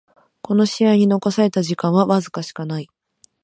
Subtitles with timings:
[0.41, 2.89] この試合に残された時間はわずかしかない